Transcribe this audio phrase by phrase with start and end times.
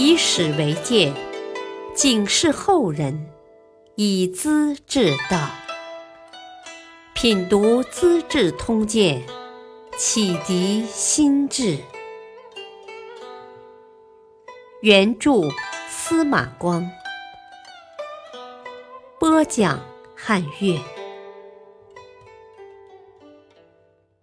[0.00, 1.12] 以史为鉴，
[1.92, 3.28] 警示后人，
[3.96, 5.50] 以资治道。
[7.14, 9.20] 品读《资治通鉴》，
[9.96, 11.78] 启迪心智。
[14.82, 15.32] 原著
[15.88, 16.88] 司马光，
[19.18, 19.84] 播讲
[20.14, 20.78] 汉乐。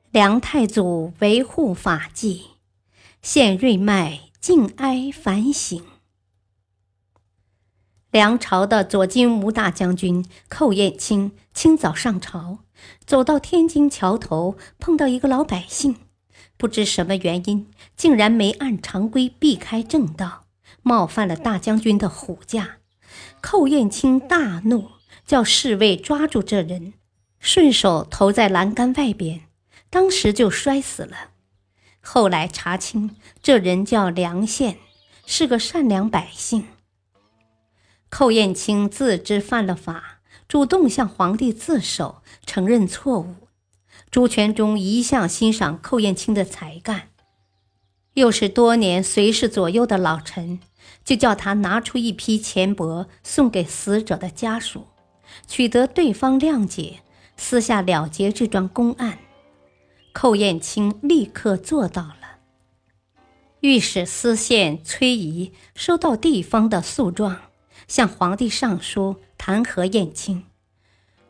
[0.09, 2.45] 梁太祖维护法纪，
[3.21, 5.81] 献瑞麦静哀反省。
[8.11, 12.59] 梁朝的左金吾大将军寇彦卿清早上朝，
[13.07, 15.95] 走到天津桥头，碰到一个老百姓，
[16.57, 20.45] 不知什么原因，竟然没按常规避开正道，
[20.83, 22.77] 冒犯了大将军的虎驾。
[23.41, 24.91] 寇彦卿大怒，
[25.25, 26.93] 叫侍卫抓住这人，
[27.39, 29.41] 顺手投在栏杆外边。
[29.89, 31.31] 当时就摔死了。
[32.07, 34.77] 后来查清，这人叫梁宪，
[35.25, 36.67] 是个善良百姓。
[38.09, 43.35] 寇彦卿自知犯了法，主动向皇帝自首，承认错误。
[44.11, 47.09] 朱全忠一向欣赏寇彦卿的才干，
[48.13, 50.59] 又是多年随侍左右的老臣，
[51.03, 54.85] 就叫他拿出一批钱帛送给死者的家属，
[55.47, 56.99] 取得对方谅解，
[57.35, 59.17] 私下了结这桩公案。
[60.15, 62.39] 寇彦卿立刻做到了。
[63.59, 67.37] 御史司宪崔仪收到地方的诉状，
[67.89, 70.45] 向皇帝上书弹劾彦卿：“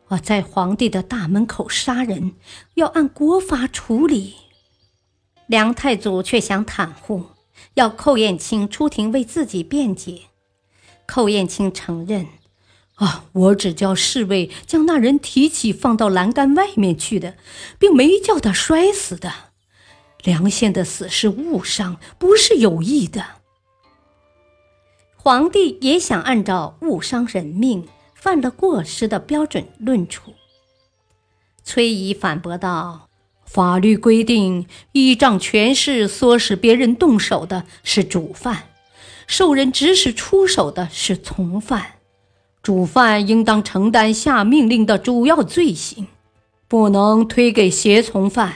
[0.06, 2.36] 我在皇帝的大门口杀人，
[2.74, 4.36] 要按国法处理。”
[5.48, 7.30] 梁太祖却想袒护，
[7.74, 10.20] 要寇彦卿出庭为自己辩解。
[11.06, 12.28] 寇彦卿承认。
[12.96, 13.24] 啊！
[13.32, 17.36] 我只叫侍卫将那人提起，放到栏杆外面去的，
[17.78, 19.32] 并没叫他摔死的。
[20.24, 23.24] 梁宪的死是误伤，不是有意的。
[25.14, 30.32] 皇帝也想按照误伤人命、犯了过失的标准论处。
[31.62, 33.08] 崔仪反驳道
[33.44, 38.70] ：“法律规定，依仗权势唆使别人动手的是主犯，
[39.26, 41.92] 受人指使出手的是从犯。”
[42.66, 46.08] 主犯应当承担下命令的主要罪行，
[46.66, 48.54] 不能推给胁从犯。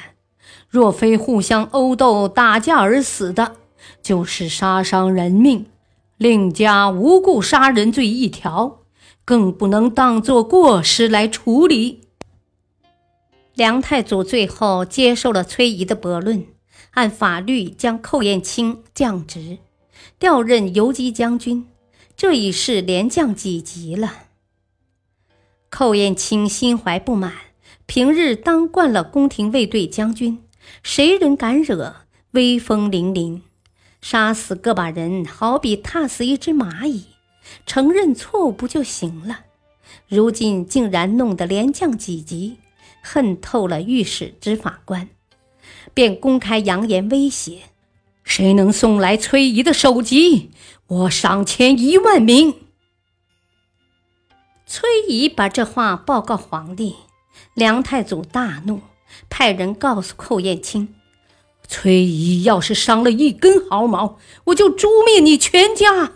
[0.68, 3.54] 若非互相殴斗、打架而死的，
[4.02, 5.66] 就是杀伤人命，
[6.16, 8.80] 另加无故杀人罪一条，
[9.24, 12.00] 更不能当作过失来处理。
[13.54, 16.44] 梁太祖最后接受了崔仪的驳论，
[16.94, 19.58] 按法律将寇彦卿降职，
[20.18, 21.68] 调任游击将军。
[22.20, 24.24] 这已是连降几级了。
[25.70, 27.32] 寇彦卿心怀不满，
[27.86, 30.42] 平日当惯了宫廷卫队将军，
[30.82, 31.96] 谁人敢惹，
[32.32, 33.40] 威风凛凛，
[34.02, 37.06] 杀死个把人好比踏死一只蚂蚁，
[37.64, 39.46] 承认错误不就行了？
[40.06, 42.58] 如今竟然弄得连降几级，
[43.02, 45.08] 恨透了御史执法官，
[45.94, 47.60] 便公开扬言威胁。
[48.22, 50.50] 谁能送来崔仪的首级，
[50.90, 52.66] 我赏钱一万名。
[54.66, 56.96] 崔仪把这话报告皇帝，
[57.54, 58.80] 梁太祖大怒，
[59.28, 60.96] 派人告诉寇彦卿
[61.68, 66.14] ：“崔仪要是伤了一根毫毛，我就诛灭你全家。”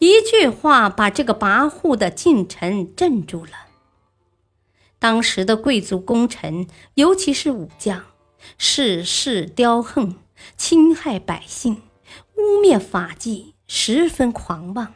[0.00, 3.52] 一句话把这个跋扈的近臣镇住了。
[4.98, 8.06] 当时的贵族功臣，尤其是武将，
[8.58, 10.16] 事事刁横。
[10.56, 11.82] 侵害百姓，
[12.40, 14.94] 污蔑法纪，十分狂妄。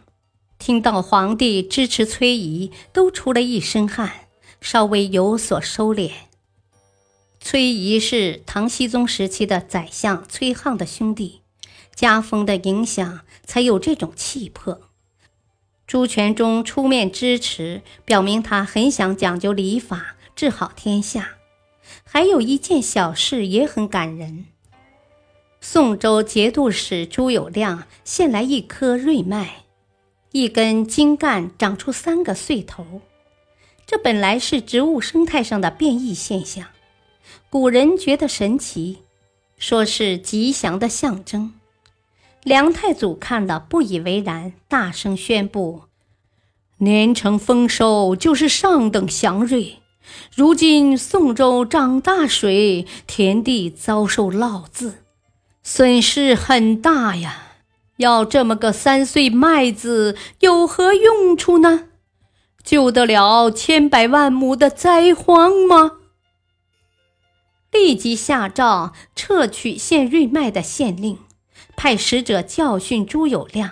[0.58, 4.28] 听到皇帝支持崔仪，都出了一身汗，
[4.62, 6.10] 稍微有所收敛。
[7.38, 11.42] 崔仪是唐僖宗时期的宰相崔沆的兄弟，
[11.94, 14.80] 家风的影响才有这种气魄。
[15.86, 21.32] 朱全忠出面支持，表明他很想讲究礼法，治好天下。
[22.02, 24.46] 还有一件小事也很感人。
[25.66, 29.64] 宋州节度使朱友谅献来一颗瑞麦，
[30.30, 33.00] 一根茎干长出三个穗头，
[33.86, 36.66] 这本来是植物生态上的变异现象，
[37.48, 38.98] 古人觉得神奇，
[39.56, 41.54] 说是吉祥的象征。
[42.42, 45.84] 梁太祖看了不以为然，大声宣布：
[46.76, 49.78] 年成丰收就是上等祥瑞，
[50.36, 54.96] 如今宋州涨大水，田地遭受涝渍。
[55.66, 57.40] 损失很大呀！
[57.96, 61.88] 要这么个三岁麦子有何用处呢？
[62.62, 65.92] 救得了千百万亩的灾荒吗？
[67.72, 71.18] 立即下诏撤去献瑞麦的县令，
[71.74, 73.70] 派使者教训朱友谅，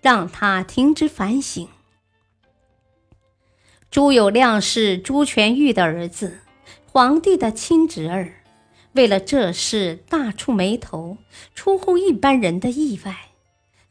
[0.00, 1.68] 让他停止反省。
[3.90, 6.40] 朱友谅是朱全玉的儿子，
[6.90, 8.32] 皇帝的亲侄儿，
[8.96, 11.18] 为了这事大触眉头，
[11.54, 13.16] 出乎一般人的意外。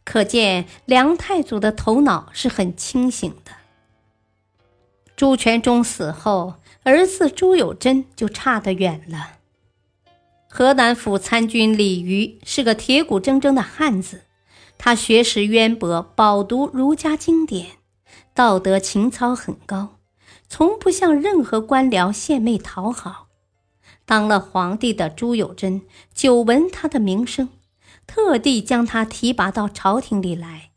[0.04, 3.52] 可见梁太祖的头脑是很清醒的。
[5.16, 9.38] 朱全忠死后，儿子朱友贞就差得远了。
[10.50, 14.22] 河南府参军李渔是个铁骨铮铮的汉子，
[14.78, 17.78] 他学识渊博，饱读儒家经典，
[18.34, 19.98] 道德情操很高，
[20.48, 23.25] 从不向任何官僚献媚讨好。
[24.06, 25.82] 当了皇帝的朱友贞
[26.14, 27.50] 久闻他的名声。
[28.08, 30.70] 特地将他提拔到朝廷里来，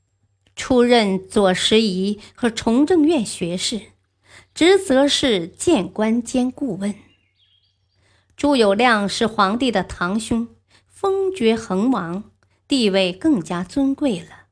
[0.57, 3.83] 出任左拾遗和崇政院学士，
[4.55, 6.95] 职责是谏官兼顾问。
[8.35, 10.49] 朱友谅是皇帝的堂兄，
[10.87, 12.25] 封爵恒王，
[12.67, 14.47] 地位更加尊贵了。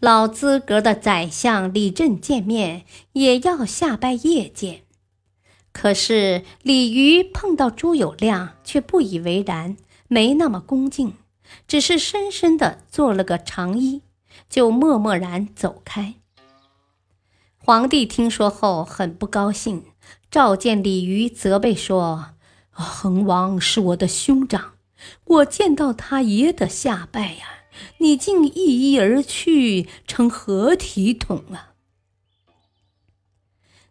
[0.00, 4.84] 老资格的宰相李振见面也要下拜谒见，
[5.74, 9.76] 可是李渔碰到朱友谅却不以为然，
[10.08, 11.14] 没那么恭敬。
[11.68, 14.00] 只是深深的做了个长揖，
[14.48, 16.14] 就默默然走开。
[17.58, 19.84] 皇帝听说后很不高兴，
[20.30, 22.30] 召见李渔，责备说
[22.70, 24.74] ：“恒王是我的兄长，
[25.24, 27.64] 我见到他也得下拜呀，
[27.98, 31.73] 你竟一一而去，成何体统啊？”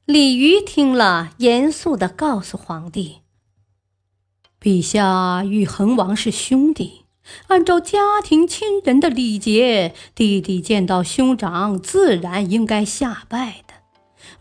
[0.06, 3.20] 李渔听了，严肃的告诉皇帝
[4.60, 7.04] ：“陛下与恒王是兄弟。”
[7.48, 13.76] 按照家庭亲人的礼节，弟弟见到兄长自然应该下拜的。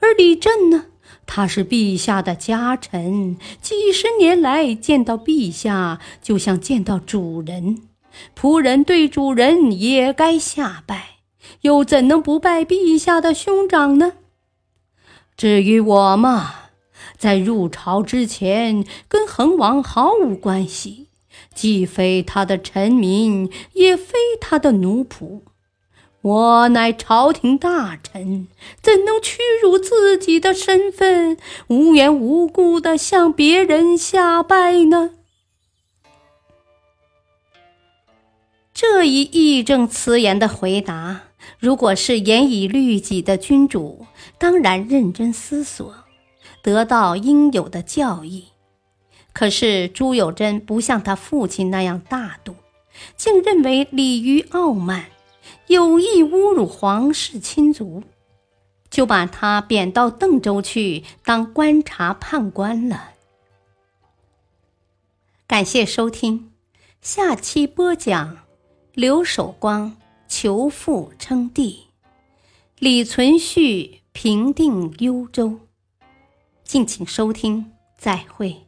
[0.00, 0.86] 而李振呢，
[1.26, 7.82] 他是陛下的家臣，几十年来见到陛下就像见到主人，
[8.36, 11.18] 仆人对主人也该下拜，
[11.60, 14.14] 又怎能不拜陛下的兄长呢？
[15.36, 16.54] 至于我嘛，
[17.16, 21.08] 在入朝之前跟恒王毫无关系。
[21.54, 25.42] 既非他的臣民，也非他的奴仆，
[26.22, 28.48] 我乃朝廷大臣，
[28.80, 31.36] 怎能屈辱自己的身份，
[31.68, 35.10] 无缘无故的向别人下拜呢？
[38.72, 41.22] 这一义正辞严的回答，
[41.58, 44.06] 如果是严以律己的君主，
[44.38, 45.94] 当然认真思索，
[46.62, 48.46] 得到应有的教义。
[49.32, 52.54] 可是朱友贞不像他父亲那样大度，
[53.16, 55.06] 竟认为李渔傲慢，
[55.68, 58.02] 有意侮辱皇室亲族，
[58.90, 63.10] 就把他贬到邓州去当观察判官了。
[65.46, 66.50] 感谢收听，
[67.00, 68.38] 下期播讲
[68.94, 69.96] 刘守光
[70.34, 71.88] 求父称帝，
[72.78, 75.60] 李存勖平定幽州。
[76.64, 78.66] 敬请收听，再会。